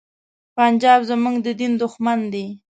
پنجاب 0.57 0.99
زمونږ 1.09 1.35
د 1.45 1.47
دین 1.59 1.73
دښمن 1.81 2.19
دی. 2.33 2.45